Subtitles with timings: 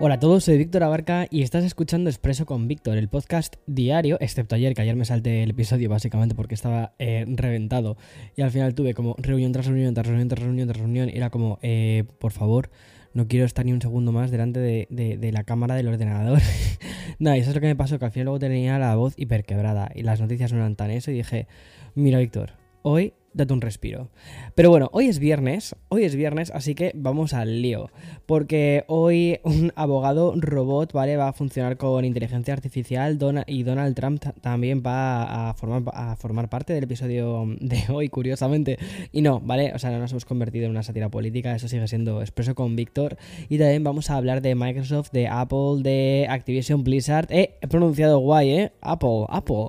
[0.00, 4.16] Hola a todos, soy Víctor Abarca y estás escuchando Expreso con Víctor, el podcast diario,
[4.20, 7.96] excepto ayer, que ayer me salté el episodio básicamente porque estaba eh, reventado
[8.36, 11.16] y al final tuve como reunión tras reunión, tras reunión, tras reunión, tras reunión y
[11.16, 12.70] era como, eh, por favor,
[13.12, 16.38] no quiero estar ni un segundo más delante de, la cámara del ordenador.
[17.18, 19.14] Nada, y eso es lo que me pasó, que al final luego tenía la voz
[19.16, 21.48] hiperquebrada y las noticias no eran tan eso y dije,
[21.96, 22.52] mira Víctor,
[22.82, 24.10] hoy date un respiro.
[24.58, 27.92] Pero bueno, hoy es viernes, hoy es viernes, así que vamos al lío.
[28.26, 31.16] Porque hoy un abogado robot, ¿vale?
[31.16, 36.50] Va a funcionar con inteligencia artificial y Donald Trump también va a formar, a formar
[36.50, 38.80] parte del episodio de hoy, curiosamente.
[39.12, 39.74] Y no, ¿vale?
[39.74, 42.74] O sea, no nos hemos convertido en una sátira política, eso sigue siendo expreso con
[42.74, 43.16] Víctor.
[43.48, 47.30] Y también vamos a hablar de Microsoft, de Apple, de Activision Blizzard.
[47.30, 48.72] Eh, he pronunciado guay, ¿eh?
[48.80, 49.68] Apple, Apple.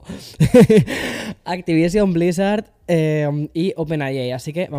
[1.46, 4.32] Activision Blizzard eh, y OpenAI.
[4.32, 4.79] Así que vamos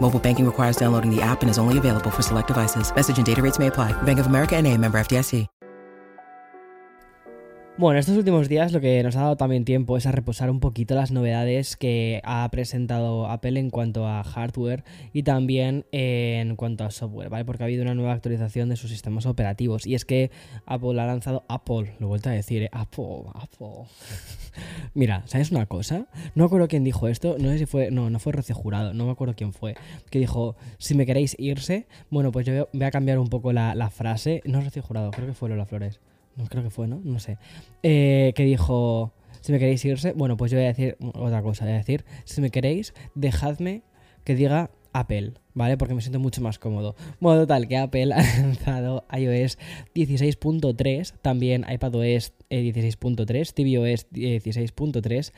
[0.00, 2.94] Mobile banking requires downloading the app and is only available for select devices.
[2.94, 3.92] Message and data rates may apply.
[4.02, 5.46] Bank of America NA, member FDIC.
[7.76, 10.60] Bueno, estos últimos días lo que nos ha dado también tiempo es a reposar un
[10.60, 16.84] poquito las novedades que ha presentado Apple en cuanto a hardware y también en cuanto
[16.84, 17.44] a software, ¿vale?
[17.44, 20.30] Porque ha habido una nueva actualización de sus sistemas operativos y es que
[20.66, 22.70] Apple ha lanzado Apple, lo he vuelto a decir, ¿eh?
[22.70, 23.88] Apple, Apple.
[24.94, 26.06] Mira, ¿sabes una cosa?
[26.36, 28.94] No me acuerdo quién dijo esto, no sé si fue, no, no fue Rocío Jurado,
[28.94, 29.74] no me acuerdo quién fue,
[30.10, 33.90] que dijo, si me queréis irse, bueno, pues yo voy a cambiar un poco la,
[33.90, 35.98] frase, no es Rocío Jurado, creo que fue Lola Flores.
[36.36, 37.00] No creo que fue, ¿no?
[37.04, 37.38] No sé.
[37.82, 41.64] Eh, que dijo, si me queréis irse, bueno, pues yo voy a decir otra cosa.
[41.64, 43.82] Voy a decir, si me queréis, dejadme
[44.24, 45.76] que diga Apple, ¿vale?
[45.76, 46.96] Porque me siento mucho más cómodo.
[47.20, 49.58] Bueno, total, que Apple ha lanzado iOS
[49.94, 55.32] 16.3, también iPadOS 16.3, tvOS 16.3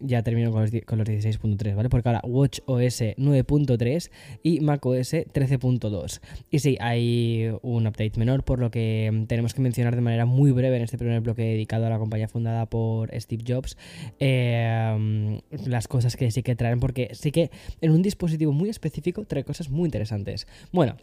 [0.00, 1.88] ya termino con los, 16.3, ¿vale?
[1.88, 4.10] Porque ahora WatchOS 9.3
[4.42, 6.20] y macOS 13.2.
[6.50, 10.52] Y sí, hay un update menor, por lo que tenemos que mencionar de manera muy
[10.52, 13.76] breve en este primer bloque dedicado a la compañía fundada por Steve Jobs
[14.18, 17.50] eh, las cosas que sí que traen, porque sí que
[17.80, 20.46] en un dispositivo muy específico trae cosas muy interesantes.
[20.72, 20.96] Bueno.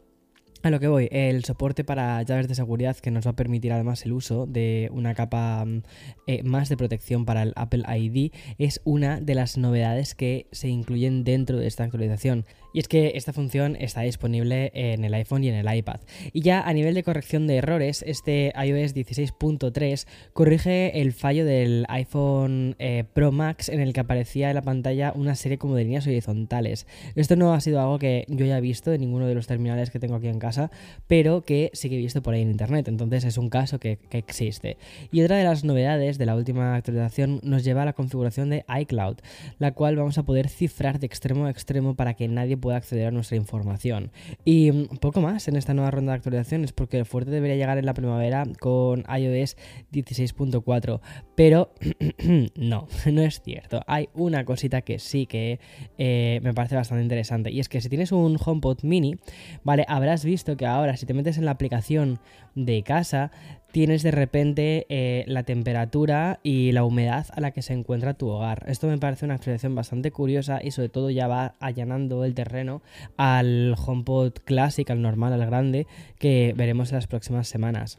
[0.64, 3.74] A lo que voy, el soporte para llaves de seguridad que nos va a permitir
[3.74, 5.82] además el uso de una capa mm,
[6.28, 10.68] eh, más de protección para el Apple ID es una de las novedades que se
[10.68, 12.46] incluyen dentro de esta actualización.
[12.74, 16.00] Y es que esta función está disponible en el iPhone y en el iPad.
[16.34, 21.86] Y ya a nivel de corrección de errores, este iOS 16.3 corrige el fallo del
[21.90, 25.84] iPhone eh, Pro Max en el que aparecía en la pantalla una serie como de
[25.84, 26.88] líneas horizontales.
[27.16, 30.00] Esto no ha sido algo que yo haya visto en ninguno de los terminales que
[30.00, 30.72] tengo aquí en casa,
[31.08, 32.88] pero que sí que he visto por ahí en internet.
[32.88, 34.78] Entonces es un caso que, que existe.
[35.12, 38.66] Y otra de las novedades de la última actualización nos lleva a la configuración de
[38.82, 39.18] iCloud,
[39.60, 43.08] la cual vamos a poder cifrar de extremo a extremo para que nadie pueda acceder
[43.08, 44.12] a nuestra información.
[44.46, 47.78] Y mm, poco más en esta nueva ronda de actualizaciones, porque el fuerte debería llegar
[47.78, 49.58] en la primavera con iOS
[49.92, 51.02] 16.4,
[51.36, 51.74] pero
[52.56, 53.82] no, no es cierto.
[53.88, 55.60] Hay una cosita que sí que
[55.98, 59.18] eh, me parece bastante interesante, y es que si tienes un HomePod mini,
[59.64, 59.86] ¿vale?
[59.88, 62.20] Habrás visto que ahora si te metes en la aplicación
[62.56, 63.32] de casa,
[63.72, 68.28] tienes de repente eh, la temperatura y la humedad a la que se encuentra tu
[68.28, 68.64] hogar.
[68.68, 72.82] Esto me parece una actualización bastante curiosa y sobre todo ya va allanando el terreno
[73.18, 75.88] al HomePod Classic, al normal, al grande,
[76.20, 77.98] que veremos en las próximas semanas.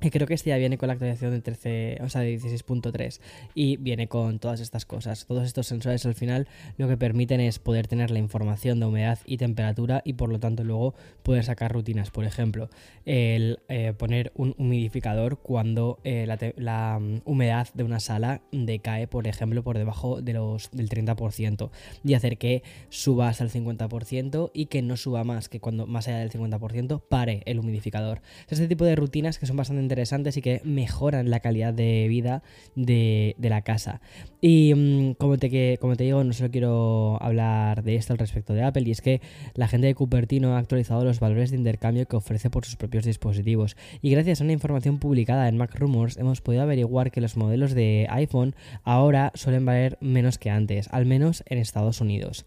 [0.00, 3.20] Y creo que este ya viene con la actualización de 13, o sea, de 16.3
[3.54, 5.24] y viene con todas estas cosas.
[5.26, 6.46] Todos estos sensores al final
[6.76, 10.40] lo que permiten es poder tener la información de humedad y temperatura y por lo
[10.40, 12.10] tanto luego poder sacar rutinas.
[12.10, 12.68] Por ejemplo,
[13.06, 16.26] el eh, poner un humidificador cuando eh,
[16.56, 21.70] la, mm, humedad de una sala decae, por ejemplo, por debajo de los, del 30%
[22.04, 26.08] y hacer que suba hasta el 50% y que no suba más, que cuando más
[26.08, 28.20] allá del 50% pare el humidificador.
[28.48, 32.42] Este tipo de rutinas que son bastante interesantes y que mejoran la calidad de vida
[32.74, 34.00] de, la casa.
[34.40, 38.54] Y mm, como, te, como te digo, no solo quiero hablar de esto al respecto
[38.54, 39.20] de Apple, y es que
[39.54, 43.04] la gente de Cupertino ha actualizado los valores de intercambio que ofrece por sus propios
[43.04, 43.76] dispositivos.
[44.02, 47.72] Y gracias a una información publicada en Mac Rumors, hemos podido averiguar que los modelos
[47.74, 52.44] de iPhone ahora suelen valer menos que antes, al menos en Estados Unidos.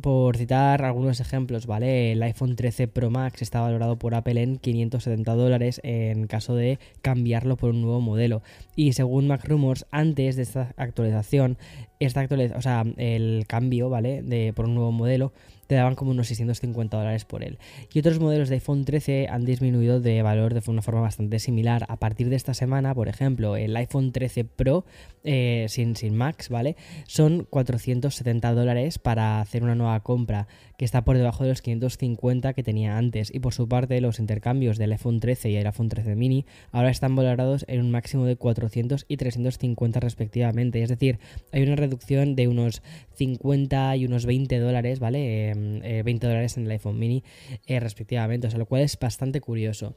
[0.00, 2.12] Por citar algunos ejemplos, ¿vale?
[2.12, 6.78] El iPhone 13 Pro Max está valorado por Apple en 570 dólares en caso de
[7.00, 8.42] cambiarlo por un nuevo modelo.
[8.76, 11.58] Y según Mac Rumors, antes de esta actualización,
[12.00, 14.22] esta actualización, o sea, el cambio, ¿vale?
[14.22, 15.32] De, por un nuevo modelo
[15.68, 17.58] te daban como unos 650 dólares por él.
[17.92, 21.84] Y otros modelos de iPhone 13 han disminuido de valor de una forma bastante similar.
[21.88, 24.86] A partir de esta semana, por ejemplo, el iPhone 13 Pro
[25.24, 26.76] eh, sin, sin Max, ¿vale?
[27.06, 30.48] Son 470 dólares para hacer una nueva compra
[30.78, 33.34] que está por debajo de los 550 que tenía antes.
[33.34, 36.88] Y por su parte, los intercambios del iPhone 13 y el iPhone 13 mini ahora
[36.88, 40.82] están valorados en un máximo de 400 y 350 respectivamente.
[40.82, 41.18] Es decir,
[41.52, 42.82] hay una reducción de unos
[43.16, 45.52] 50 y unos 20 dólares, ¿vale?
[45.54, 47.24] 20 em, eh, dólares en el iPhone mini
[47.66, 49.94] eh, respectivamente, o sea, lo cual es bastante curioso.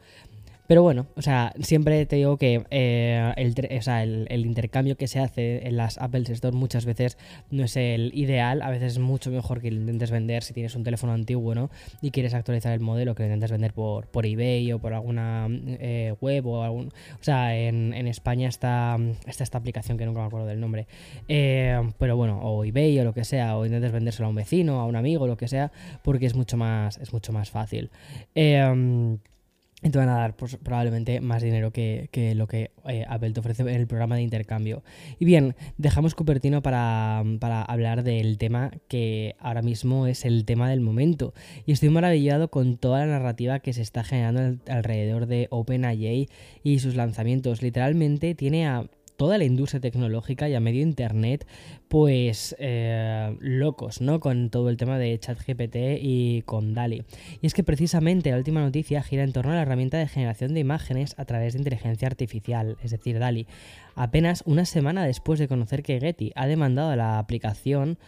[0.71, 5.75] Pero bueno, o sea, siempre te digo que eh, el, intercambio que se hace en
[5.75, 7.17] las Apple Store muchas veces
[7.49, 10.73] no es el ideal, a veces es mucho mejor que lo intentes vender si tienes
[10.77, 11.69] un teléfono antiguo, ¿no?
[12.01, 15.49] Y quieres actualizar el modelo, que lo intentes vender por, por eBay o por alguna
[15.49, 16.87] eh, web o algún...
[16.87, 18.97] O sea, en, España está,
[19.27, 20.87] esta aplicación que nunca me acuerdo del nombre.
[21.27, 24.79] Eh, pero bueno, o eBay o lo que sea, o intentes vendérselo a un vecino,
[24.79, 25.69] a un amigo, lo que sea,
[26.01, 27.91] porque es mucho más, es mucho más fácil.
[29.83, 33.39] Y te van a dar pues, probablemente más dinero que, lo que eh, Apple te
[33.39, 34.83] ofrece en el programa de intercambio.
[35.19, 40.81] Y bien, dejamos Cupertino para, hablar del tema que ahora mismo es el tema del
[40.81, 41.33] momento.
[41.65, 46.29] Y estoy maravillado con toda la narrativa que se está generando alrededor de OpenAI
[46.63, 47.61] y sus lanzamientos.
[47.61, 48.87] Literalmente tiene a
[49.21, 51.45] toda la industria tecnológica y a medio internet,
[51.89, 54.19] pues eh, locos, ¿no?
[54.19, 57.03] Con todo el tema de ChatGPT y con DALI.
[57.39, 60.55] Y es que precisamente la última noticia gira en torno a la herramienta de generación
[60.55, 63.45] de imágenes a través de inteligencia artificial, es decir, DALI.
[63.93, 67.99] Apenas una semana después de conocer que Getty ha demandado a la aplicación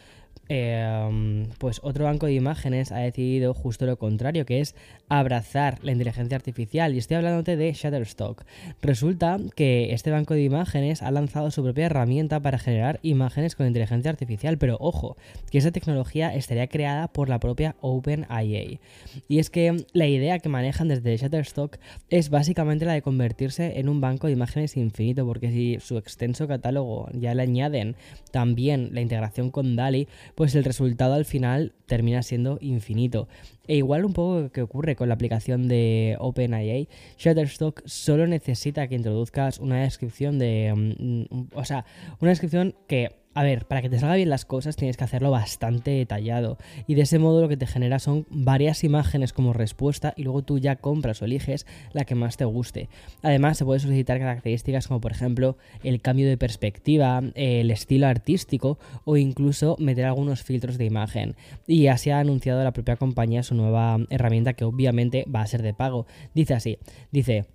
[0.50, 4.76] Em, pues otro banco de imágenes ha decidido justo lo contrario, que es
[5.08, 6.94] abrazar la inteligencia artificial.
[6.94, 8.44] Y estoy hablándote de Shutterstock.
[8.82, 13.68] Resulta que este banco de imágenes ha lanzado su propia herramienta para generar imágenes con
[13.68, 15.16] inteligencia artificial, pero ojo,
[15.50, 18.80] que esa tecnología estaría creada por la propia OpenIA.
[19.28, 21.78] Y es que la idea que manejan desde Shutterstock
[22.10, 26.48] es básicamente la de convertirse en un banco de imágenes infinito, porque si su extenso
[26.48, 27.96] catálogo ya le añaden
[28.32, 33.28] también la integración con DALI, pues el resultado al final termina siendo infinito.
[33.68, 38.96] E igual un poco que ocurre con la aplicación de OpenAI, Shutterstock solo necesita que
[38.96, 40.74] introduzcas una descripción de...
[40.76, 41.86] Mm, o sea,
[42.20, 45.32] una descripción que a ver, para que te salga bien las cosas tienes que hacerlo
[45.32, 46.58] bastante detallado
[46.88, 50.44] y de ese modo lo que te genera son varias imágenes como respuesta y luego
[50.44, 52.90] tú ya compras o eliges la que más te guste.
[53.22, 58.78] Además se puede solicitar características como por ejemplo el cambio de perspectiva, el estilo artístico
[59.06, 61.36] o incluso meter algunos filtros de imagen.
[61.68, 65.62] Y así ha anunciado la propia compañía su nueva herramienta que obviamente va a ser
[65.62, 66.06] de pago.
[66.34, 66.78] Dice así,
[67.12, 67.46] dice...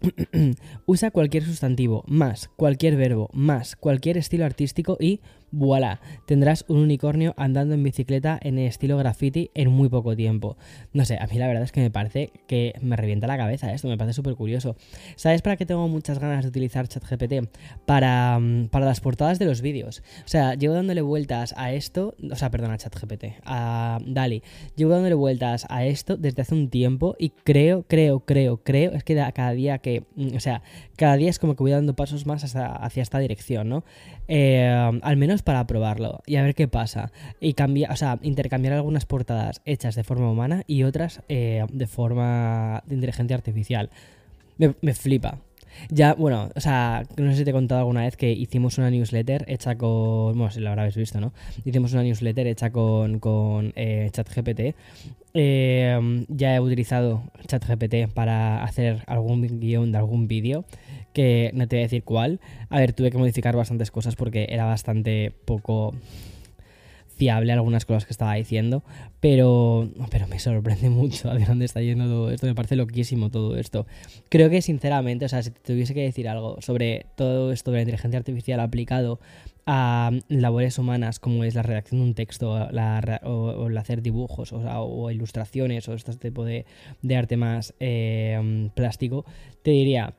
[0.86, 5.20] Usa cualquier sustantivo, más cualquier verbo, más cualquier estilo artístico y
[5.52, 10.56] voilà, tendrás un unicornio andando en bicicleta en estilo graffiti en muy poco tiempo.
[10.92, 13.72] No sé, a mí la verdad es que me parece que me revienta la cabeza
[13.72, 14.76] esto, me parece súper curioso.
[15.16, 17.48] ¿Sabes para qué tengo muchas ganas de utilizar ChatGPT?
[17.86, 20.02] Para, mm, para las portadas de los vídeos.
[20.24, 24.42] O sea, llevo dándole vueltas a esto, o sea, perdona, ChatGPT, a Dali.
[24.76, 29.04] Llevo dándole vueltas a esto desde hace un tiempo y creo, creo, creo, creo, es
[29.04, 30.62] que cada día que, mm, o sea,
[31.00, 33.84] cada día es como que voy dando pasos más hacia esta dirección, ¿no?
[34.28, 34.68] Eh,
[35.00, 37.10] al menos para probarlo y a ver qué pasa.
[37.40, 41.86] Y cambiar, o sea, intercambiar algunas portadas hechas de forma humana y otras eh, de
[41.86, 43.88] forma de inteligencia artificial.
[44.58, 45.38] Me, flipa.
[45.90, 48.90] Ya, bueno, o sea, no sé si te he contado alguna vez que hicimos una
[48.90, 50.36] newsletter hecha con.
[50.36, 51.32] Bueno, si lo habrás visto, ¿no?
[51.64, 54.74] Hicimos una newsletter hecha con, con eh, ChatGPT.
[55.32, 60.64] Eh, ya he utilizado ChatGPT para hacer algún guion de algún vídeo.
[61.12, 62.40] Que no te voy a decir cuál.
[62.68, 65.94] A ver, tuve que modificar bastantes cosas porque era bastante poco
[67.20, 68.82] fiable algunas cosas que estaba diciendo,
[69.20, 73.58] pero, pero me sorprende mucho a dónde está yendo todo esto, me parece loquísimo todo
[73.58, 73.86] esto.
[74.30, 77.82] Creo que sinceramente, o sea, si tuviese que decir algo sobre todo esto de la
[77.82, 79.20] inteligencia artificial aplicado
[79.66, 85.10] a labores humanas como es la redacción de un texto o, el hacer dibujos o,
[85.10, 86.64] ilustraciones o este tipo de,
[87.14, 89.26] arte más eh, plástico,
[89.62, 90.14] te diría,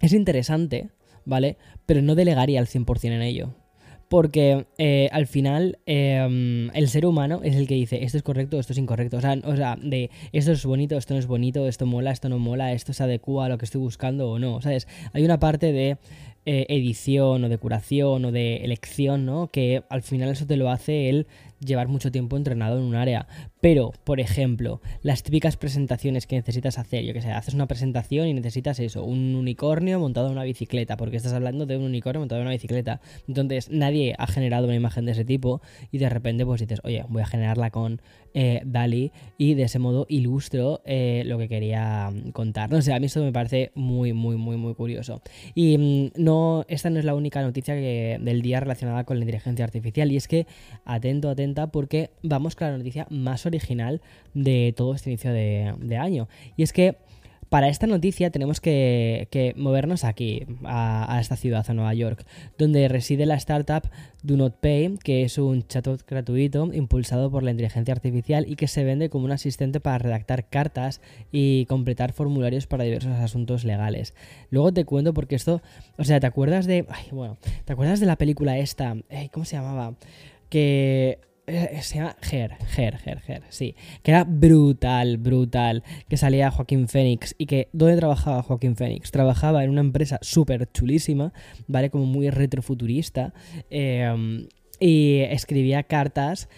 [0.00, 0.90] es interesante,
[1.24, 1.56] ¿vale?
[1.86, 3.63] Pero no delegaría al 100% en ello
[4.08, 8.58] porque eh, al final em, el ser humano es el que dice esto es correcto,
[8.58, 9.16] esto es incorrecto.
[9.16, 12.28] O sea, o sea, de esto es bonito, esto no es bonito, esto mola, esto
[12.28, 14.60] no mola, esto se adecua a lo que estoy buscando o no.
[14.60, 14.86] ¿Sabes?
[15.12, 15.98] Hay una parte de
[16.46, 19.48] eh, edición o de curación o de elección, ¿no?
[19.48, 21.26] Que al final eso te lo hace el
[21.60, 23.26] llevar mucho tiempo entrenado en un área.
[23.60, 28.28] Pero, por ejemplo, las típicas presentaciones que necesitas hacer, yo que sé, haces una presentación
[28.28, 32.20] y necesitas eso, un unicornio montado en una bicicleta, porque estás hablando de un unicornio
[32.20, 33.00] montado en una bicicleta.
[33.28, 37.04] Entonces, nadie ha generado una imagen de ese tipo y de repente pues dices, oye,
[37.08, 38.00] voy a generarla con
[38.34, 42.70] eh, DALI y de ese modo ilustro eh, lo que quería contar.
[42.70, 45.22] No sé, a mí esto me parece muy, muy, muy, muy curioso.
[45.54, 49.64] Y mm, no, esta no es la única noticia del día relacionada con la inteligencia
[49.64, 50.46] artificial y es que,
[50.84, 51.30] atento,
[51.70, 54.00] porque vamos con la noticia más original
[54.32, 56.28] de todo este inicio de año.
[56.56, 56.96] Y es que
[57.54, 62.26] para esta noticia tenemos que, movernos aquí, a, esta ciudad, a Nueva York,
[62.58, 63.88] donde reside la startup
[64.24, 68.66] Do Not Pay, que es un chatbot gratuito impulsado por la inteligencia artificial y que
[68.66, 74.14] se vende como un asistente para redactar cartas y completar formularios para diversos asuntos legales.
[74.50, 75.62] Luego te cuento porque esto,
[75.96, 76.86] o sea, ¿te acuerdas de...
[76.88, 78.96] Ay, bueno, ¿te acuerdas de la película esta?
[79.30, 79.94] ¿Cómo se llamaba?
[80.48, 83.74] Que se llama Her, Her, Her, Her, sí.
[84.02, 85.82] Que era brutal, brutal.
[86.08, 87.34] Que salía Joaquín Phoenix.
[87.38, 89.10] Y que, ¿dónde trabajaba Joaquín Phoenix?
[89.10, 91.32] Trabajaba en una empresa súper chulísima,
[91.66, 91.90] ¿vale?
[91.90, 93.34] Como muy retrofuturista.
[93.70, 94.46] Eh,
[94.80, 96.48] y escribía cartas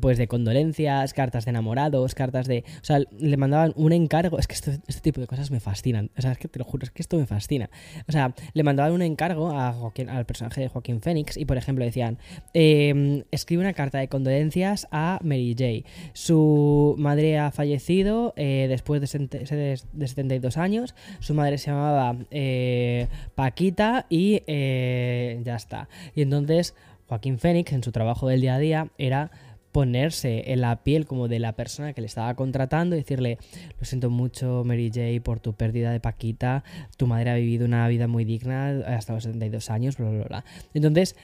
[0.00, 2.64] pues de condolencias, cartas de enamorados, cartas de...
[2.80, 6.22] O sea, le mandaban un encargo, es que este tipo de cosas me fascinan, o
[6.22, 7.70] sea, es que te lo juro, es que esto me fascina.
[8.08, 9.70] O sea, le mandaban un encargo a
[10.08, 12.18] al personaje de Joaquín Phoenix y, por ejemplo, decían,
[12.54, 15.88] em, escribe una carta de condolencias a Mary J.
[16.12, 23.08] Su madre ha fallecido eh, después de, de, 72 años, su madre se llamaba eh,
[23.34, 25.88] Paquita y eh, ya está.
[26.14, 26.74] Y entonces...
[27.10, 29.32] Joaquín Phoenix en su trabajo del día a día era
[29.72, 33.38] ponerse en la piel como de la persona que le estaba contratando y decirle,
[33.78, 36.64] lo siento mucho Mary J por tu pérdida de Paquita,
[36.96, 40.44] tu madre ha vivido una vida muy digna hasta los 72 años, bla, bla, bla.
[40.74, 41.16] Entonces,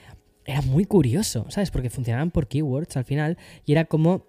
[0.44, 1.70] era muy curioso, ¿sabes?
[1.70, 4.24] Porque funcionaban por keywords al final y era como,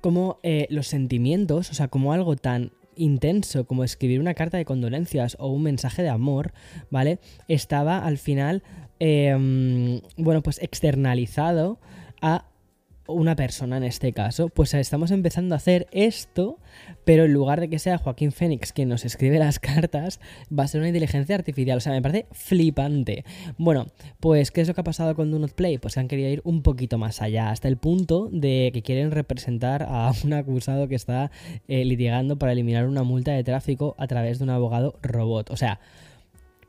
[0.00, 4.64] como eh, los sentimientos, o sea, como algo tan intenso como escribir una carta de
[4.64, 6.52] condolencias o un mensaje de amor,
[6.90, 7.18] ¿vale?
[7.48, 8.62] Estaba al final,
[8.98, 11.80] em, bueno, pues externalizado
[12.20, 12.46] a
[13.06, 16.58] una persona en este caso, pues estamos empezando a hacer esto,
[17.04, 20.20] pero en lugar de que sea Joaquín Fénix quien nos escribe las cartas,
[20.56, 21.78] va a ser una inteligencia artificial.
[21.78, 23.24] O sea, me parece flipante.
[23.58, 23.86] Bueno,
[24.20, 25.78] pues, ¿qué es lo que ha pasado con Do Not Play?
[25.78, 29.84] Pues han querido ir un poquito más allá, hasta el punto de que quieren representar
[29.88, 31.30] a un acusado que está
[31.68, 35.50] eh, litigando para eliminar una multa de tráfico a través de un abogado robot.
[35.50, 35.80] O sea,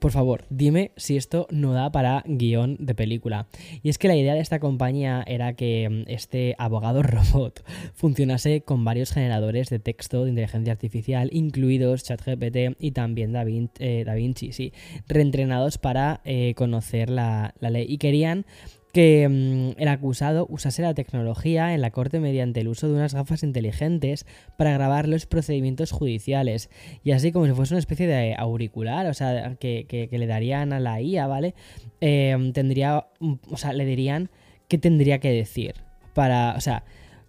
[0.03, 3.48] por favor, dime si esto no da para guion de película.
[3.83, 8.63] Y es que la idea de esta compañía era que mm, este abogado robot funcionase
[8.63, 13.33] con varios generadores de texto de inteligencia artificial, incluidos ChatGPT y también
[13.79, 14.03] eh,
[14.51, 14.74] sí,
[15.07, 17.86] reentrenados para eh, conocer la ley.
[17.88, 18.45] Y querían
[18.93, 23.13] que mm, el acusado usase la tecnología en la corte mediante el uso de unas
[23.13, 26.69] gafas inteligentes para grabar los procedimientos judiciales
[27.03, 30.79] y así como si fuese una especie de auricular, o sea, que, le darían a
[30.79, 31.55] la IA, ¿vale?
[32.00, 33.07] Em, tendría,
[33.50, 34.29] o sea, le dirían
[34.67, 35.73] qué tendría que decir
[36.13, 36.83] para, o sea,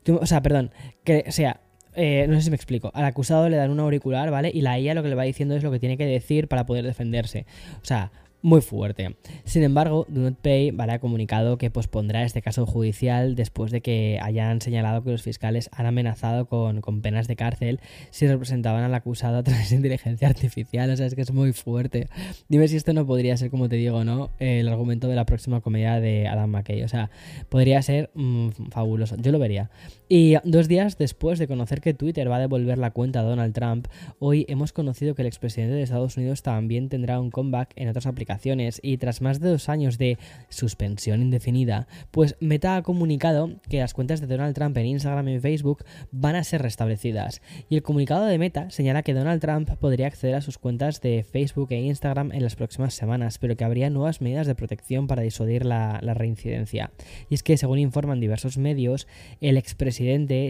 [0.07, 0.71] o sea, perdón,
[1.03, 1.61] que, o sea,
[1.95, 2.91] eh, no sé si me explico.
[2.93, 4.51] Al acusado le dan un auricular, ¿vale?
[4.53, 6.67] Y la IA lo que le va diciendo es lo que tiene que decir para
[6.67, 7.47] poder defenderse.
[7.81, 8.11] O sea,
[8.45, 9.17] muy fuerte.
[9.45, 14.19] Sin embargo, Do Not Pay ha comunicado que pospondrá este caso judicial después de que
[14.21, 19.39] hayan señalado que los fiscales han amenazado con, penas de cárcel si representaban al acusado
[19.39, 20.91] a través de inteligencia artificial.
[20.91, 22.09] O sea, es que es muy fuerte.
[22.51, 24.29] Dime si esto no podría ser, como te digo, ¿no?
[24.39, 26.83] El argumento de la próxima comedia de Adam McKay.
[26.83, 27.11] O sea,
[27.49, 29.17] podría ser mm, fabuloso.
[29.17, 29.71] Yo lo vería.
[30.17, 33.53] Y dos días después de conocer que Twitter va a devolver la cuenta a Donald
[33.53, 33.89] Trump,
[34.21, 38.07] hoy hemos conocido que el expresidente de Estados Unidos también tendrá un comeback en otras
[38.07, 40.17] aplicaciones y tras más de dos años de
[40.51, 45.41] suspensión indefinida, pues Meta ha comunicado que las cuentas de Donald Trump en Instagram y
[45.41, 47.43] Facebook van a ser restablecidas.
[47.69, 51.25] Y el comunicado de Meta señala que Donald Trump podría acceder a sus cuentas de
[51.25, 55.23] Facebook e Instagram en las próximas semanas, pero que habría nuevas medidas de protección para
[55.23, 56.93] disuadir la, reincidencia.
[57.29, 59.09] Y es que, según informan diversos medios,
[59.41, 60.04] el expresidente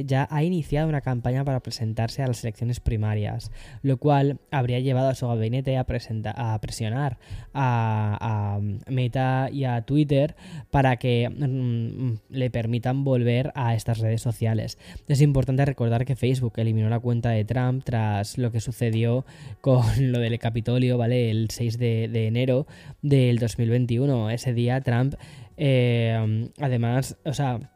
[0.06, 3.50] ya ha iniciado una campaña para presentarse a las elecciones primarias,
[3.82, 7.18] lo cual habría llevado a su gabinete a, presionar
[7.52, 10.36] a, Meta y a Twitter
[10.70, 14.78] para que mm, le permitan volver a estas redes sociales.
[15.08, 19.24] Es importante recordar que Facebook eliminó la cuenta de Trump tras lo que sucedió
[19.60, 21.30] con lo del Capitolio, ¿vale?
[21.30, 22.66] El 6 de, de enero
[23.02, 24.30] del 2021.
[24.30, 25.14] Ese día Trump,
[25.56, 27.73] eh, además, o sea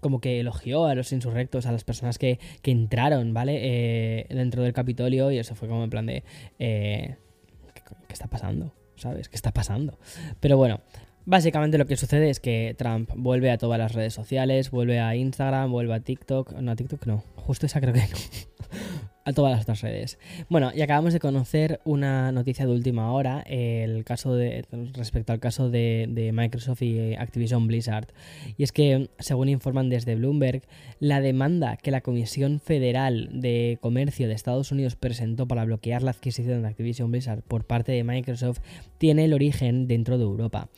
[0.00, 3.58] como que elogió a los insurrectos, a las personas que, que entraron, ¿vale?
[3.62, 6.24] Eh, dentro del Capitolio y eso fue como en plan de...
[6.58, 7.16] Eh,
[7.74, 8.72] ¿qué, está pasando?
[8.96, 9.28] ¿Sabes?
[9.28, 9.98] ¿Qué está pasando?
[10.40, 10.80] Pero bueno,
[11.24, 15.14] Básicamente lo que sucede es que Trump vuelve a todas las redes sociales, vuelve a
[15.14, 18.02] Instagram, vuelve a TikTok, no a TikTok no, justo esa creo que
[19.24, 20.18] a todas las otras redes.
[20.48, 24.64] Bueno, y acabamos de conocer una noticia de última hora, el caso de,
[24.94, 28.08] respecto al caso de, de, Microsoft y Activision Blizzard.
[28.56, 30.62] Y es que, según informan desde Bloomberg,
[31.00, 36.10] la demanda que la Comisión Federal de Comercio de Estados Unidos presentó para bloquear la
[36.10, 38.60] adquisición de Activision Blizzard por parte de Microsoft
[38.98, 40.68] tiene el origen dentro de Europa.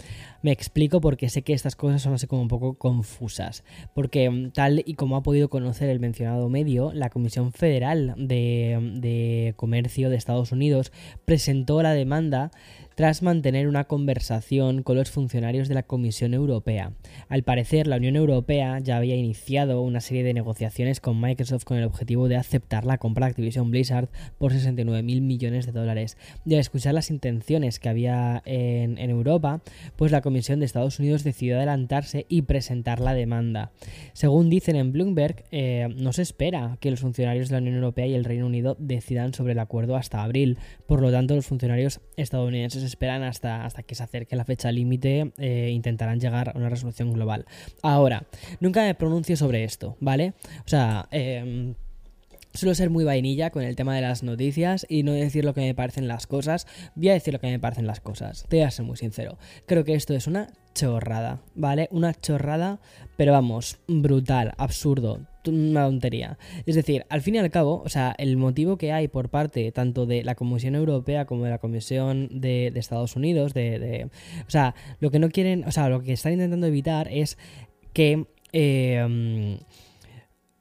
[0.45, 3.65] Me explico porque sé que estas cosas son así como un poco confusas.
[3.95, 8.79] Porque mm, tal y como ha podido conocer el mencionado medio, la Comisión Federal de,
[9.01, 10.93] de Comercio de Estados Unidos
[11.25, 12.51] presentó la demanda
[12.95, 16.93] tras mantener una conversación con los funcionarios de la Comisión Europea.
[17.29, 21.77] Al parecer, la Unión Europea ya había iniciado una serie de negociaciones con Microsoft con
[21.77, 24.09] el objetivo de aceptar la compra de Activision Blizzard
[24.39, 26.17] por 69 mil millones de dólares.
[26.45, 29.61] Y al escuchar las intenciones que había en, Europa,
[29.97, 33.71] pues la Comisión de Estados Unidos decidió adelantarse y presentar la demanda.
[34.13, 38.07] Según dicen en Bloomberg, eh, no se espera que los funcionarios de la Unión Europea
[38.07, 40.59] y el Reino Unido decidan sobre el acuerdo hasta abril.
[40.87, 45.33] Por lo tanto, los funcionarios estadounidenses esperan hasta, hasta que se acerque la fecha límite,
[45.39, 47.47] e intentarán llegar a una resolución global.
[47.83, 48.25] Ahora,
[48.61, 50.35] nunca me pronuncio sobre esto, ¿vale?
[50.65, 51.75] O sea, eh,
[52.55, 55.63] Suelo ser muy vainilla con el tema de las noticias y no decir lo que
[55.63, 56.69] me parecen las cosas.
[56.95, 58.47] Voy a decir lo que me parecen las cosas.
[58.49, 59.39] Te voy a ser muy sincero.
[59.67, 61.89] Creo que esto es una chorrada, ¿vale?
[61.91, 62.79] Una chorrada,
[63.17, 66.39] pero vamos, brutal, absurdo, una tontería.
[66.67, 69.71] Es decir, al fin y al cabo, o sea, el motivo que hay por parte
[69.73, 74.09] tanto de la Comisión Europea como de la Comisión de, Estados Unidos, de,
[74.47, 77.39] O sea, lo que no quieren, o sea, lo que están intentando evitar es
[77.93, 78.27] que...
[78.53, 79.59] Eh,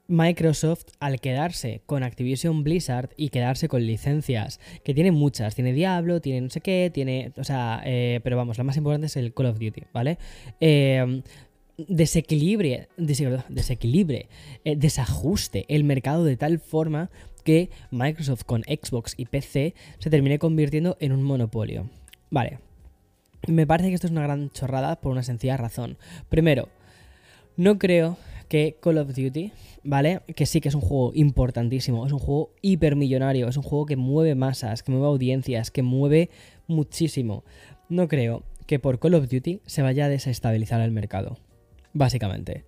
[0.06, 6.20] Microsoft, al quedarse con Activision Blizzard y quedarse con licencias, que tiene muchas, tiene Diablo,
[6.20, 9.32] tiene no sé qué, tiene, o sea, eh, pero vamos, la más importante es el
[9.32, 10.18] Call of Duty, ¿vale?
[10.60, 11.22] Eh,
[11.76, 14.28] desequilibre, desequilibre,
[14.64, 17.10] eh, desajuste el mercado de tal forma
[17.44, 21.90] que Microsoft con Xbox y PC se termine convirtiendo en un monopolio.
[22.30, 22.58] Vale,
[23.46, 25.98] me parece que esto es una gran chorrada por una sencilla razón.
[26.28, 26.68] Primero,
[27.56, 28.16] no creo
[28.48, 30.20] que Call of Duty, ¿vale?
[30.34, 33.96] Que sí que es un juego importantísimo, es un juego hipermillonario, es un juego que
[33.96, 36.30] mueve masas, que mueve audiencias, que mueve
[36.66, 37.44] muchísimo.
[37.88, 41.38] No creo que por Call of Duty se vaya a desestabilizar el mercado,
[41.94, 42.64] básicamente.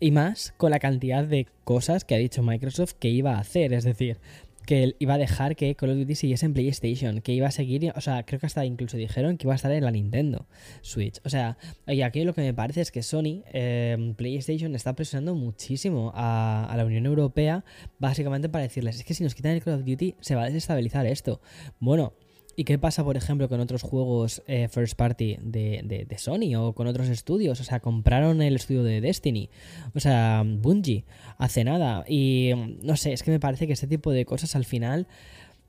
[0.00, 3.72] Y más con la cantidad de cosas que ha dicho Microsoft que iba a hacer,
[3.72, 4.18] es decir,
[4.66, 7.92] que iba a dejar que Call of Duty siguiese en PlayStation, que iba a seguir,
[7.94, 10.46] o sea, creo que hasta incluso dijeron que iba a estar en la Nintendo
[10.80, 11.20] Switch.
[11.24, 15.34] O sea, y aquí lo que me parece es que Sony, eh, PlayStation, está presionando
[15.34, 17.64] muchísimo a, a, la Unión Europea,
[17.98, 20.46] básicamente para decirles, es que si nos quitan el Call of Duty se va a
[20.46, 21.40] desestabilizar esto.
[21.78, 22.14] Bueno,
[22.56, 26.72] ¿Y qué pasa, por ejemplo, con otros juegos eh, first party de, de, Sony o
[26.72, 27.60] con otros estudios?
[27.60, 29.50] O sea, compraron el estudio de Destiny,
[29.94, 31.04] o sea, Bungie,
[31.38, 32.04] hace nada.
[32.08, 35.06] Y no sé, es que me parece que este tipo de cosas al final...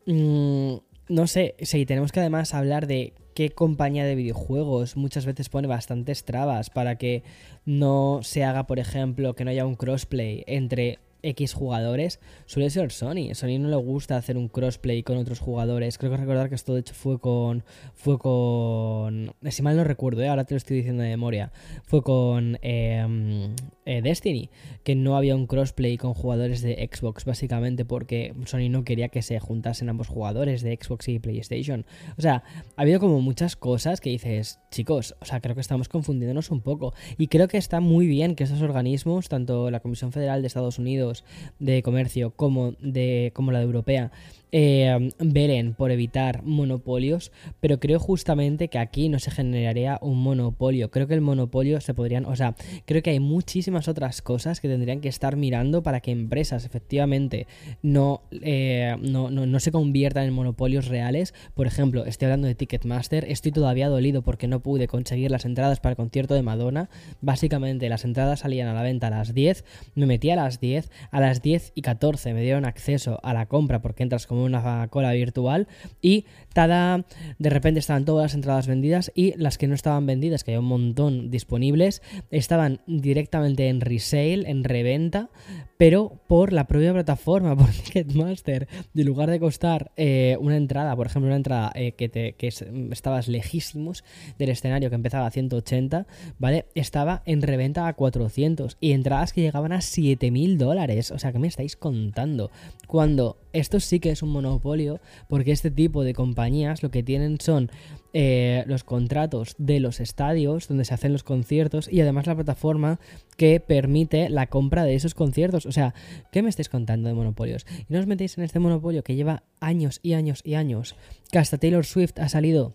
[0.06, 0.76] Mm,
[1.08, 5.68] no sé, si tenemos que además hablar de qué compañía de videojuegos muchas veces pone
[5.68, 7.24] bastantes trabas para que
[7.66, 12.92] no se haga, por ejemplo, que no haya un crossplay entre X jugadores suele ser
[12.92, 13.34] Sony.
[13.34, 15.98] Sony no le gusta hacer un crossplay con otros jugadores.
[15.98, 17.64] Creo que recordar que esto de hecho fue con.
[17.94, 19.34] Fue con.
[19.50, 20.30] Si mal no recuerdo, ¿eh?
[20.30, 21.52] ahora te lo estoy diciendo de memoria.
[21.86, 24.50] Fue con em, eh, Destiny.
[24.84, 29.22] Que no había un crossplay con jugadores de Xbox, básicamente porque Sony no quería que
[29.22, 31.86] se juntasen ambos jugadores de Xbox y PlayStation.
[32.18, 32.44] O sea,
[32.76, 36.62] ha habido como muchas cosas que dices, chicos, o sea, creo que estamos confundiéndonos un
[36.62, 36.94] poco.
[37.18, 40.80] Y creo que está muy bien que esos organismos, tanto la Comisión Federal de Estados
[40.80, 41.15] Unidos
[41.60, 44.12] de Comercio como, de, como la de Europea,
[44.58, 50.92] eh, velen por evitar monopolios, pero creo justamente que aquí no se generaría un monopolio.
[50.92, 54.70] Creo que el monopolio se podrían, o sea, creo que hay muchísimas otras cosas que
[54.70, 57.48] tendrían que estar mirando para que empresas efectivamente
[57.82, 61.34] no, eh, no, no, no se conviertan en monopolios reales.
[61.54, 65.82] Por ejemplo, estoy hablando de Ticketmaster, estoy todavía dolido porque no pude conseguir las entradas
[65.82, 66.90] para el concierto de Madonna.
[67.20, 69.66] Básicamente las entradas salían a la venta a las 10,
[69.96, 73.48] me metí a las 10, a las 10 y 14 me dieron acceso a la
[73.48, 75.68] compra porque entras como una cola virtual
[76.02, 80.52] y de repente estaban todas las entradas vendidas y las que no estaban vendidas, que
[80.52, 85.30] hay un montón disponibles, estaban directamente en resale, en reventa,
[85.78, 88.68] pero por la propia plataforma, por Ticketmaster.
[88.96, 92.48] En lugar de costar eh, una entrada, por ejemplo, una entrada eh, que, te, que
[92.48, 94.06] estabas lejísimos
[94.40, 96.08] del escenario que empezaba a 180,
[96.40, 96.68] ¿vale?
[96.74, 101.12] Estaba en reventa a 400 y entradas que llegaban a 7000 dólares.
[101.12, 102.50] O sea, ¿qué me estáis contando?
[102.88, 106.45] Cuando esto sí que es un monopolio, porque este tipo de compañías
[106.82, 107.72] lo que tienen son
[108.14, 113.00] eh, los contratos de los estadios donde se hacen los conciertos y además la plataforma
[113.38, 115.66] que permite la compra de esos conciertos.
[115.66, 115.94] O sea,
[116.32, 117.66] ¿qué me estáis contando de monopolios?
[117.90, 120.96] Y no os metéis en este monopolio que lleva años y años y años,
[121.32, 122.74] que hasta Taylor Swift ha salido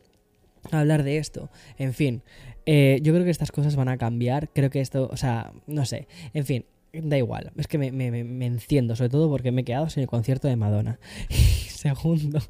[0.70, 1.48] a hablar de esto.
[1.78, 2.22] En fin,
[2.66, 4.50] eh, yo creo que estas cosas van a cambiar.
[4.52, 6.06] Creo que esto, o sea, no sé.
[6.34, 7.52] En fin, da igual.
[7.56, 10.48] Es que me, me, me enciendo, sobre todo porque me he quedado sin el concierto
[10.48, 10.98] de Madonna.
[11.68, 12.40] Segundo,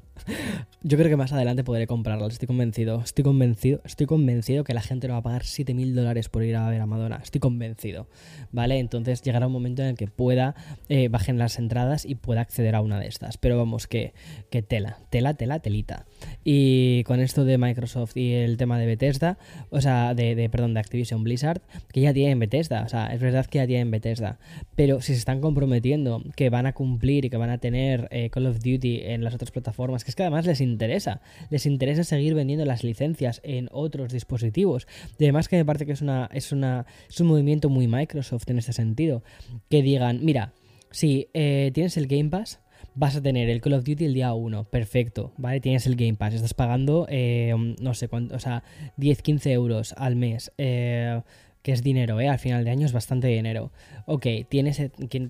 [0.82, 3.02] yo creo que más adelante podré comprarlo, estoy convencido.
[3.04, 6.56] Estoy convencido, estoy convencido que la gente no va a pagar 7000 dólares por ir
[6.56, 7.20] a ver a Madonna.
[7.22, 8.08] Estoy convencido.
[8.52, 8.78] ¿Vale?
[8.78, 10.54] Entonces llegará un momento en el que pueda,
[10.88, 13.36] eh, bajen las entradas y pueda acceder a una de estas.
[13.36, 14.14] Pero vamos, que,
[14.50, 16.06] que tela, tela, tela, telita.
[16.44, 19.38] Y con esto de Microsoft y el tema de Bethesda,
[19.70, 21.60] o sea, de, perdón, de Activision Blizzard,
[21.92, 24.38] que ya tienen Bethesda, o sea, es verdad que ya tienen Bethesda.
[24.76, 28.30] Pero si se están comprometiendo que van a cumplir y que van a tener eh,
[28.30, 32.04] Call of Duty en las otras plataformas, que es que además les interesa, les interesa
[32.04, 34.86] seguir vendiendo las licencias en otros dispositivos.
[35.18, 38.48] Y además que me parece que es una, es una, es un movimiento muy Microsoft
[38.48, 39.22] en este sentido,
[39.68, 40.52] que digan, mira,
[40.90, 42.60] si eh, tienes el Game Pass,
[42.94, 45.60] vas a tener el Call of Duty el día 1, perfecto, ¿vale?
[45.60, 48.64] Tienes el Game Pass, estás pagando, eh, no sé cuánto, o sea,
[48.96, 50.52] 10, 15 euros al mes.
[50.58, 51.20] Eh,
[51.62, 52.28] que es dinero, ¿eh?
[52.28, 53.72] Al final de año es bastante dinero.
[54.06, 54.80] Ok, tienes,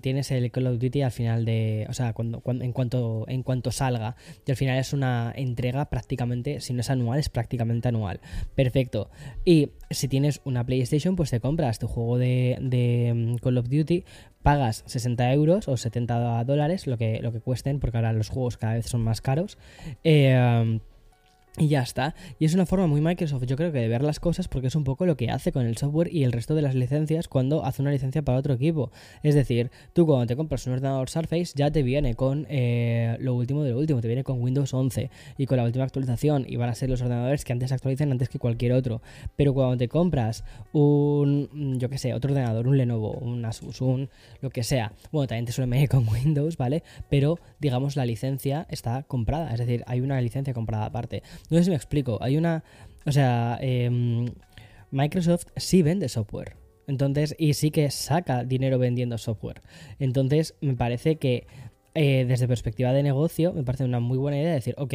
[0.01, 1.85] tienes el Call of Duty al final de...
[1.89, 4.15] O sea, cuando, en, cuanto, en cuanto salga.
[4.45, 8.21] Y al final es una entrega prácticamente, si no es anual, es prácticamente anual.
[8.55, 9.09] Perfecto.
[9.43, 13.69] Y si tienes una PlayStation, pues te compras tu juego de, de mm, Call of
[13.69, 14.05] Duty,
[14.41, 18.57] pagas 60 euros o 70 dólares, lo que, lo que cuesten, porque ahora los juegos
[18.57, 19.57] cada vez son más caros.
[20.03, 20.79] Eh,
[21.57, 22.15] y ya está.
[22.39, 24.75] Y es una forma muy Microsoft, yo creo que de ver las cosas porque es
[24.75, 27.65] un poco lo que hace con el software y el resto de las licencias cuando
[27.65, 28.91] hace una licencia para otro equipo.
[29.21, 33.35] Es decir, tú cuando te compras un ordenador Surface ya te viene con eh, lo
[33.35, 36.55] último de lo último, te viene con Windows 11 y con la última actualización y
[36.55, 39.01] van a ser los ordenadores que antes actualizan antes que cualquier otro.
[39.35, 44.09] Pero cuando te compras un, yo que sé, otro ordenador, un Lenovo, un Asus, un
[44.39, 46.83] lo que sea, bueno, también te suele venir con Windows, ¿vale?
[47.09, 51.23] Pero digamos la licencia está comprada, es decir, hay una licencia comprada aparte.
[51.49, 52.17] No sé si me explico.
[52.21, 52.63] Hay una.
[53.05, 54.25] O sea, em,
[54.91, 56.55] Microsoft sí vende software.
[56.87, 59.61] Entonces, y sí que saca dinero vendiendo software.
[59.99, 61.47] Entonces, me parece que
[61.93, 64.93] eh, desde perspectiva de negocio, me parece una muy buena idea decir, ok,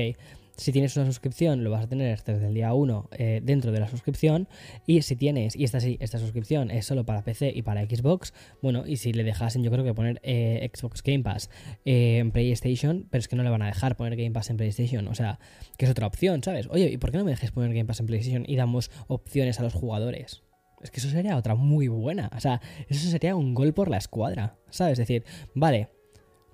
[0.57, 3.81] si tienes una suscripción, lo vas a tener desde el día 1 eh, dentro de
[3.81, 4.49] la suscripción.
[4.87, 8.33] Y si tienes, y esta sí, esta suscripción es solo para PC y para Xbox,
[8.63, 11.51] bueno, y si le dejasen, yo creo que poner eh, Xbox Game Pass
[11.85, 14.57] eh, en PlayStation, pero es que no le van a dejar poner Game Pass en
[14.57, 15.09] PlayStation.
[15.09, 15.39] O sea,
[15.77, 16.69] que es otra opción, ¿sabes?
[16.71, 19.61] Oye, ¿y por qué no me dejes poner Game Pass en PlayStation y damos opciones
[19.61, 20.43] a los jugadores?
[20.83, 22.31] Es que eso sería otra muy buena.
[22.35, 24.93] O sea, eso sería un gol por la escuadra, ¿sabes?
[24.93, 25.89] Es decir, vale,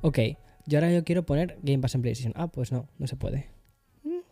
[0.01, 0.19] ok,
[0.67, 2.33] yo ahora yo quiero poner Game Pass en PlayStation.
[2.37, 3.52] Ah, pues no, no se puede.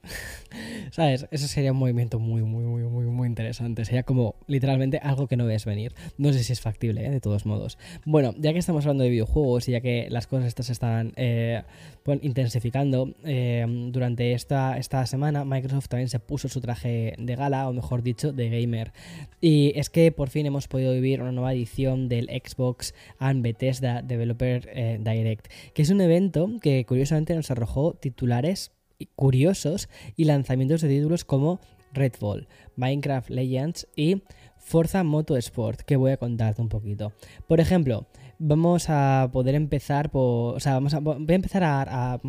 [0.91, 1.27] ¿Sabes?
[1.31, 3.85] Eso sería un movimiento muy, muy, muy, muy, muy interesante.
[3.85, 5.95] Sería como literalmente algo que no ves venir.
[6.19, 7.11] No sé si es factible, ¿eh?
[7.11, 7.79] de todos modos.
[8.05, 11.63] Bueno, ya que estamos hablando de videojuegos y ya que las cosas estas están eh,
[12.03, 17.69] pues, intensificando, eh, durante esta, esta semana Microsoft también se puso su traje de gala,
[17.69, 18.93] o mejor dicho, de gamer.
[19.41, 24.03] Y es que por fin hemos podido vivir una nueva edición del Xbox and Bethesda
[24.03, 28.73] Developer Direct, que es un evento que curiosamente nos arrojó titulares
[29.07, 31.61] curiosos y lanzamientos de títulos como
[31.93, 34.23] Redfall, Minecraft Legends y
[34.59, 37.13] Forza Motorsport, que voy a contarte un poquito.
[37.49, 38.07] Por ejemplo,
[38.41, 40.57] vamos a poder empezar por.
[40.57, 42.21] O sea, vamos a, voy a empezar a.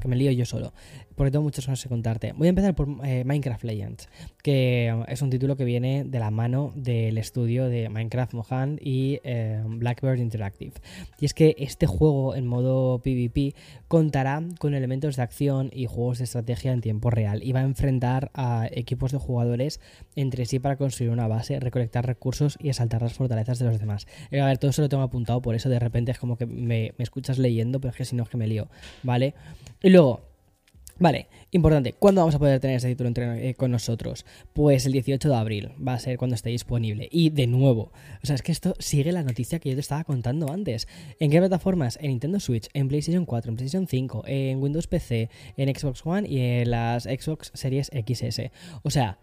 [0.00, 0.72] que me lío yo solo
[1.20, 2.32] porque tengo muchas cosas que contarte.
[2.32, 4.08] Voy a empezar por eh, Minecraft Legends,
[4.42, 9.20] que es un título que viene de la mano del estudio de Minecraft Mohan y
[9.22, 10.72] eh, Blackbird Interactive.
[11.18, 13.54] Y es que este juego en modo PvP
[13.86, 17.64] contará con elementos de acción y juegos de estrategia en tiempo real y va a
[17.64, 19.78] enfrentar a equipos de jugadores
[20.16, 24.06] entre sí para construir una base, recolectar recursos y asaltar las fortalezas de los demás.
[24.30, 26.46] Eh, a ver, todo eso lo tengo apuntado, por eso de repente es como que
[26.46, 28.68] me, me escuchas leyendo, pero es que si no es que me lío,
[29.02, 29.34] ¿vale?
[29.82, 30.30] Y luego,
[31.00, 34.26] Vale, importante, ¿cuándo vamos a poder tener este título entre, eh, con nosotros?
[34.52, 37.08] Pues el 18 de abril va a ser cuando esté disponible.
[37.10, 37.90] Y de nuevo,
[38.22, 40.88] o sea, es que esto sigue la noticia que yo te estaba contando antes.
[41.18, 41.98] ¿En qué plataformas?
[42.02, 46.28] En Nintendo Switch, en PlayStation 4, en PlayStation 5, en Windows PC, en Xbox One
[46.28, 48.50] y en las Xbox Series XS.
[48.82, 49.18] O sea,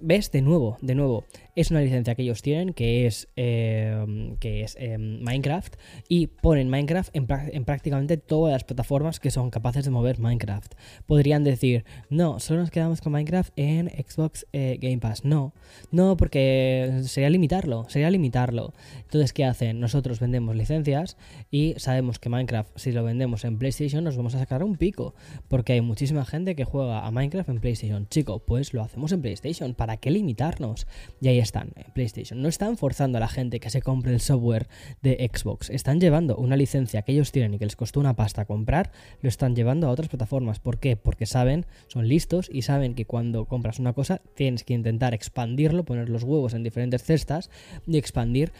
[0.00, 0.30] ¿ves?
[0.30, 4.76] De nuevo, de nuevo, es una licencia que ellos tienen, que es, em, que es
[4.78, 5.74] em, Minecraft,
[6.08, 7.26] y ponen Minecraft en,
[7.64, 10.74] prácticamente todas las plataformas que son capaces de mover Minecraft.
[11.06, 15.24] Podrían decir, no, solo nos quedamos con Minecraft en Xbox eh, Game Pass.
[15.24, 15.52] No,
[15.90, 18.72] no, porque sería limitarlo, sería limitarlo.
[19.02, 19.80] Entonces, ¿qué hacen?
[19.80, 21.16] Nosotros vendemos licencias
[21.50, 25.14] y sabemos que Minecraft, si lo vendemos en PlayStation, nos vamos a sacar un pico,
[25.48, 28.06] porque hay muchísima gente que juega a Minecraft en PlayStation.
[28.08, 30.86] Chico, pues lo hacemos en PlayStation, ¿para qué limitarnos?
[31.20, 32.42] Y ahí están, en PlayStation.
[32.42, 34.68] No están forzando a la gente que se compre el software
[35.02, 35.70] de Xbox.
[35.70, 39.28] Están llevando una licencia que ellos tienen y que les costó una pasta comprar, lo
[39.28, 40.60] están llevando a otras plataformas.
[40.60, 40.96] ¿Por qué?
[40.96, 45.84] Porque saben, son listos y saben que cuando compras una cosa tienes que intentar expandirlo,
[45.84, 47.50] poner los huevos en diferentes cestas
[47.86, 48.52] y expandir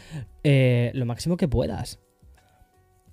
[0.44, 2.00] eh, lo máximo que puedas.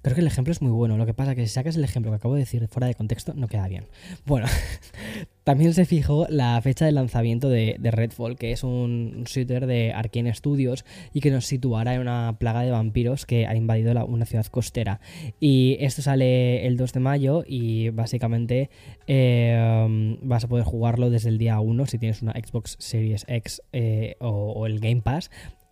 [0.06, 0.98] Creo que el ejemplo es muy bueno.
[0.98, 2.94] Lo que pasa es que si sacas el ejemplo que acabo de decir fuera de
[2.94, 3.88] contexto, no queda bien.
[4.26, 4.46] Bueno,
[5.46, 10.34] también se fijó la fecha de lanzamiento de, Redfall, que es un shooter de Arkane
[10.34, 14.48] Studios y que nos situará en una plaga de vampiros que ha invadido una ciudad
[14.48, 15.00] costera.
[15.40, 18.72] Y esto sale el 2 de mayo y básicamente
[19.06, 23.62] eh, vas a poder jugarlo desde el día 1 si tienes una Xbox Series X
[23.72, 25.30] eh, o el Game Pass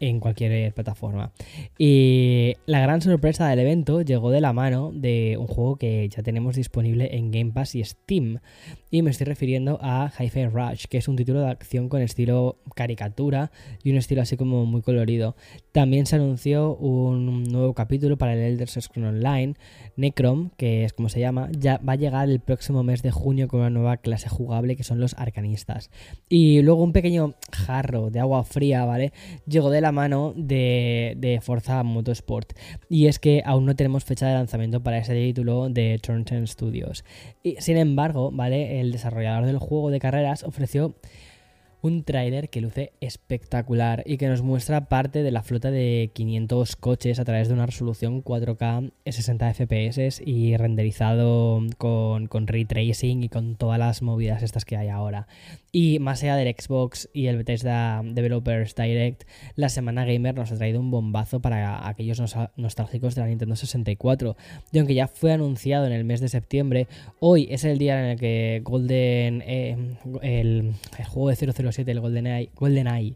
[0.09, 1.31] en cualquier plataforma.
[1.77, 6.23] Y la gran sorpresa del evento llegó de la mano de un juego que ya
[6.23, 8.39] tenemos disponible en Game Pass y Steam.
[8.91, 12.57] Y me estoy refiriendo a Hi-Fi Rush, que es un título de acción con estilo
[12.75, 13.51] caricatura
[13.83, 15.35] y un estilo así como muy colorido.
[15.71, 19.55] También se anunció un nuevo capítulo para el Elder Scrolls Online,
[19.95, 23.47] Necrom, que es como se llama, ya va a llegar el próximo mes de junio
[23.47, 25.89] con una nueva clase jugable que son los arcanistas.
[26.29, 29.13] Y luego un pequeño jarro de agua fría, ¿vale?
[29.47, 32.53] Llegó de la mano de, de Forza Motorsport.
[32.89, 37.05] Y es que aún no tenemos fecha de lanzamiento para ese título de Turn Studios.
[37.43, 38.81] Y sin embargo, ¿vale?
[38.81, 40.95] El desarrollador del juego de carreras ofreció
[41.83, 46.77] un tráiler que luce espectacular y que nos muestra parte de la flota de 500
[46.77, 53.23] coches a través de una resolución 4K 60 FPS y renderizado con, con ray tracing
[53.23, 55.27] y con todas las movidas estas que hay ahora.
[55.75, 59.23] Y más allá del Xbox y el Bethesda Developers Direct,
[59.55, 62.21] la semana gamer nos ha traído un bombazo para aquellos
[62.57, 64.37] nostálgicos de la Nintendo 64.
[64.71, 66.87] Y aunque ya fue anunciado en el mes de septiembre,
[67.19, 71.99] hoy es el día en el que Golden, eh, el, el, juego de 007, el
[71.99, 73.15] GoldenEye, GoldenEye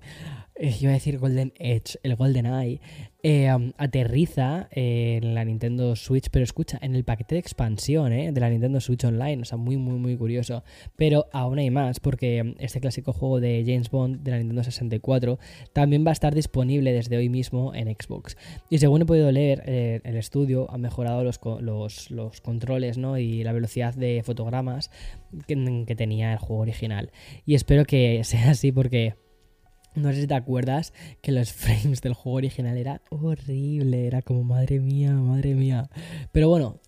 [0.59, 2.81] eh, iba a decir Golden Edge, el Golden Eye,
[3.21, 8.39] eh, aterriza en la Nintendo Switch, pero escucha, en el paquete de expansión eh, de
[8.39, 10.63] la Nintendo Switch Online, o sea, muy, muy, muy curioso.
[10.95, 15.37] Pero aún hay más, porque este clásico juego de James Bond de la Nintendo 64
[15.73, 18.37] también va a estar disponible desde hoy mismo en Xbox.
[18.69, 19.63] Y según he podido leer,
[20.03, 23.17] el estudio ha mejorado los, los, controles ¿no?
[23.17, 24.89] y la velocidad de fotogramas
[25.47, 27.11] que tenía el juego original.
[27.45, 29.26] Y espero que sea así porque
[29.97, 34.43] no sé si te acuerdas que los frames del juego original era horrible, era como
[34.43, 35.89] madre mía, madre mía.
[36.31, 36.79] Pero bueno,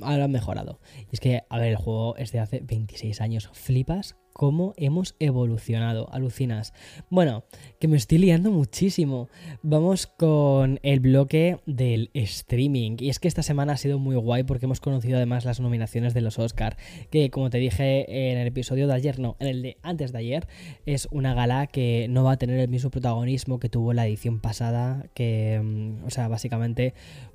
[0.00, 0.80] ahora han mejorado.
[0.98, 3.50] Y es que, a ver, el juego es de hace 26 años.
[3.52, 4.16] ¿Flipas?
[4.34, 6.12] Cómo hemos evolucionado.
[6.12, 6.74] Alucinas.
[7.08, 7.44] Bueno,
[7.80, 9.30] que me estoy liando muchísimo.
[9.62, 12.96] Vamos con el bloque del streaming.
[12.98, 16.14] Y es que esta semana ha sido muy guay porque hemos conocido además las nominaciones
[16.14, 16.76] de los Oscar.
[17.10, 20.18] Que como te dije en el episodio de ayer, no, en el de antes de
[20.18, 20.48] ayer,
[20.84, 24.40] es una gala que no va a tener el mismo protagonismo que tuvo la edición
[24.40, 25.06] pasada.
[25.14, 26.92] Que, mm, o sea, básicamente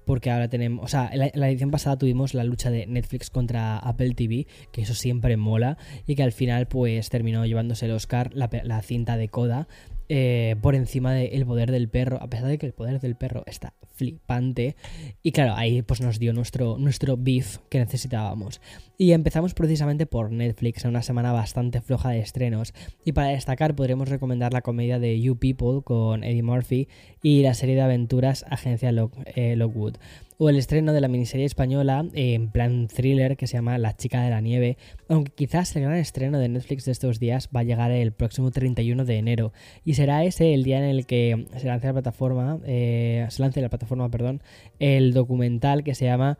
[0.09, 3.77] porque ahora tenemos, o sea, en la, edición pasada tuvimos la lucha de Netflix contra
[3.77, 8.33] Apple TV, que eso siempre mola, y que al final pues terminó llevándose el Oscar
[8.33, 9.67] la, la cinta de Coda,
[10.09, 13.43] eh, por encima del poder del perro, a pesar de que el poder del perro
[13.45, 14.75] está flipante.
[15.21, 18.59] Y claro, ahí pues nos dio nuestro, nuestro beef que necesitábamos.
[18.97, 22.73] Y empezamos precisamente por Netflix, en una semana bastante floja de estrenos.
[23.05, 26.87] Y para destacar podremos recomendar la comedia de You People con Eddie Murphy
[27.21, 28.89] y la serie de aventuras Agencia
[29.35, 29.97] eh, Lockwood
[30.41, 34.21] o el estreno de la miniserie española en plan thriller que se llama La chica
[34.21, 34.77] de la nieve,
[35.09, 38.49] aunque quizás el gran estreno de Netflix de estos días va a llegar el próximo
[38.49, 39.51] 31 de enero.
[39.83, 43.61] Y será ese el día en el que se lance la plataforma, eh, se lance
[43.61, 44.41] la plataforma, perdón,
[44.79, 46.39] el documental que se llama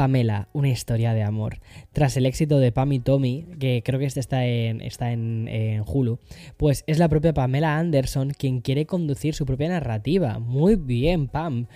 [0.00, 1.58] Pamela, una historia de amor.
[1.92, 5.84] Tras el éxito de Pam y Tommy, que creo que este está en, está en,
[5.86, 6.18] Hulu,
[6.56, 10.38] pues es la propia Pamela Anderson quien quiere conducir su propia narrativa.
[10.38, 11.66] Muy bien, Pam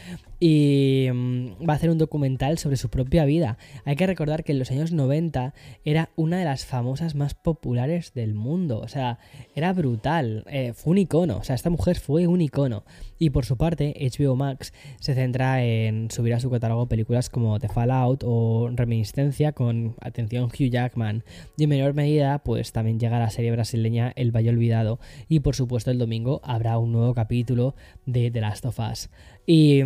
[0.41, 3.57] y mm, va a hacer un documental sobre su propia vida.
[3.87, 5.55] Hay que recordar que en los años 90
[5.87, 9.19] era una de las famosas más populares del mundo, o sea,
[9.55, 12.85] era brutal, eh, fue un icono, o sea, esta mujer fue un icono.
[13.25, 17.59] Y por su parte, HBO Max se centra en subir a su catálogo películas como
[17.59, 21.25] The Fallout o Reminiscencia con, atención, Hugh Jackman.
[21.57, 25.01] Y en menor medida, pues también llega la serie brasileña El Valle Olvidado.
[25.27, 29.09] Y por supuesto, el domingo habrá un nuevo capítulo de The Last of Us.
[29.47, 29.81] Y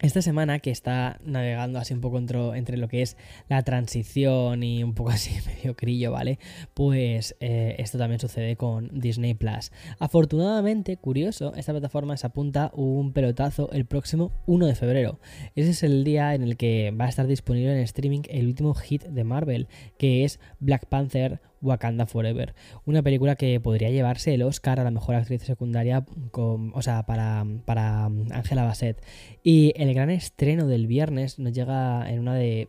[0.00, 3.16] esta semana que está navegando así un poco entre, lo que es
[3.48, 6.38] la transición y un poco así medio crillo, ¿vale?
[6.74, 9.72] Pues eh, esto también sucede con Disney Plus.
[9.98, 15.18] Afortunadamente, curioso, esta plataforma se apunta un pelotazo el próximo 1 de febrero.
[15.56, 18.74] Ese es el día en el que va a estar disponible en streaming el último
[18.74, 22.54] hit de Marvel, que es Black Panther Wakanda Forever.
[22.84, 27.44] Una película que podría llevarse el Oscar a la mejor actriz secundaria o sea, para,
[27.64, 29.02] para Angela Bassett.
[29.42, 32.68] Y el gran estreno del viernes nos llega en una de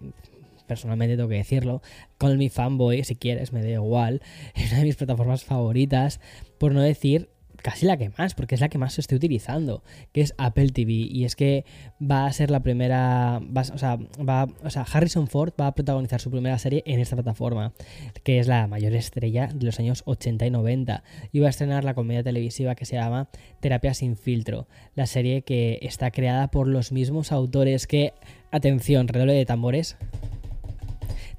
[0.70, 1.82] personalmente tengo que decirlo,
[2.20, 4.22] Call Me Fanboy, si quieres, me da igual,
[4.56, 6.22] es una de mis plataformas favoritas,
[6.60, 7.30] por no decir
[7.62, 10.92] casi la que más, porque es la que más estoy utilizando, que es Apple TV.
[10.92, 11.66] Y es que
[12.00, 13.42] va a ser la primera,
[13.74, 17.16] o, sea, va, o sea, Harrison Ford va a protagonizar su primera serie en esta
[17.16, 17.74] plataforma,
[18.24, 21.04] que es la mayor estrella de los años 80 y 90.
[21.32, 25.42] Y va a estrenar la comedia televisiva que se llama Terapia sin filtro, la serie
[25.42, 28.14] que está creada por los mismos autores que,
[28.52, 29.98] atención, redoble de tambores.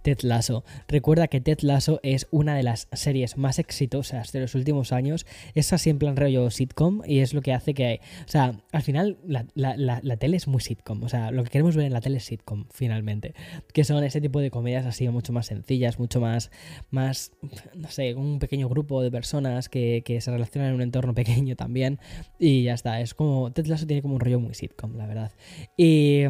[0.03, 0.65] Ted Lasso.
[0.89, 5.27] Recuerda que Ted Lasso es una de las series más exitosas de los últimos años.
[5.55, 8.83] Es así en plan rollo sitcom y es lo que hace que, o sea, al
[8.83, 9.19] final
[9.55, 11.03] la, tele es muy sitcom.
[11.03, 13.35] O sea, lo que queremos ver en la tele es sitcom, finalmente.
[13.73, 16.51] Que son ese tipo de comedias así mucho más sencillas, mucho más,
[16.91, 17.33] más,
[17.75, 21.57] no sé, un pequeño grupo de personas que, que se relacionan en un entorno pequeño
[21.57, 21.99] también.
[22.39, 25.33] Y ya está, es como, Ted Lasso tiene como un rollo muy sitcom, la verdad.
[25.77, 26.25] Y...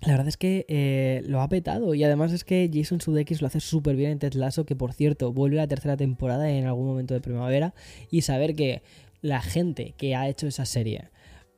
[0.00, 3.48] La verdad es que eh, lo ha petado y además es que Jason Sudeikis lo
[3.48, 6.66] hace súper bien en Ted Lasso, que por cierto vuelve a la tercera temporada en
[6.66, 7.74] algún momento de primavera
[8.10, 8.82] y saber que
[9.22, 11.10] la gente que ha hecho esa serie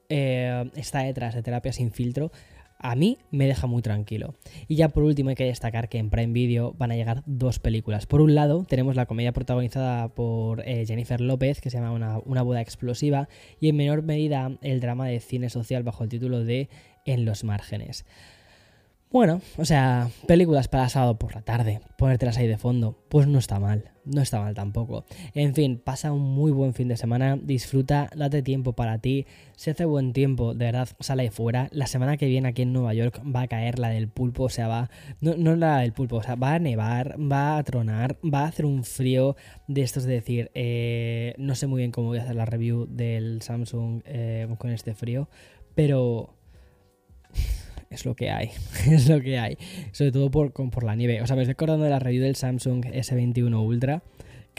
[0.08, 2.32] eh, está detrás de Terapia sin filtro,
[2.82, 4.34] a mí me deja muy tranquilo.
[4.66, 7.58] Y ya por último hay que destacar que en Prime Video van a llegar dos
[7.58, 8.06] películas.
[8.06, 12.18] Por un lado tenemos la comedia protagonizada por eh, Jennifer López que se llama una,
[12.24, 13.28] una boda explosiva
[13.60, 16.70] y en menor medida el drama de cine social bajo el título de
[17.04, 18.04] En los márgenes.
[19.12, 23.40] Bueno, o sea, películas para sábado por la tarde, ponértelas ahí de fondo, pues no
[23.40, 25.04] está mal, no está mal tampoco.
[25.34, 29.70] En fin, pasa un muy buen fin de semana, disfruta, date tiempo para ti, si
[29.70, 31.68] hace buen tiempo, de verdad, sale de fuera.
[31.72, 34.48] La semana que viene aquí en Nueva York va a caer la del pulpo, o
[34.48, 38.16] sea, va, no, no la del pulpo, o sea, va a nevar, va a tronar,
[38.22, 39.34] va a hacer un frío
[39.66, 42.86] de estos de decir, eh, no sé muy bien cómo voy a hacer la review
[42.88, 45.28] del Samsung eh, con este frío,
[45.74, 46.36] pero
[47.90, 48.50] es lo que hay,
[48.88, 49.58] es lo que hay.
[49.90, 51.20] Sobre todo por, por la nieve.
[51.22, 54.02] O sea, me estoy acordando de la review del Samsung S21 Ultra,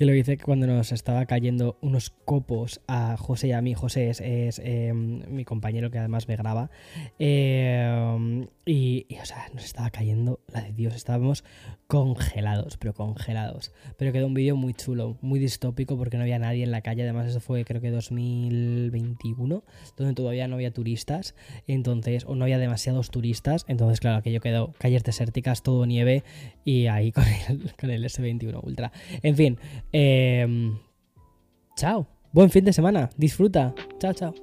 [0.02, 3.76] que lo hice cuando nos estaba cayendo unos copos a José y a mí.
[3.76, 6.72] José es, em, mi compañero que además me graba.
[7.20, 10.96] Em, y, o sea, nos estaba cayendo la de Dios.
[10.96, 11.44] Estábamos
[11.86, 13.74] congelados, pero congelados.
[13.98, 17.04] Pero quedó un vídeo muy chulo, muy distópico porque no había nadie en la calle.
[17.04, 19.64] Además, eso fue creo que 2021,
[19.98, 21.36] donde todavía no había turistas.
[21.68, 23.66] Entonces, o no había demasiados turistas.
[23.68, 26.24] Entonces, claro, aquello quedó calles desérticas, todo nieve
[26.66, 28.92] y ahí con el, con el S21 Ultra.
[29.22, 29.60] En fin,
[29.92, 30.78] em,
[31.76, 32.08] chao.
[32.34, 33.10] Buen fin de semana.
[33.18, 33.74] Disfruta.
[34.00, 34.34] Chao, chao.